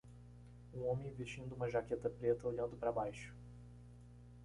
[0.73, 3.35] Um homem vestindo uma jaqueta preta, olhando para baixo.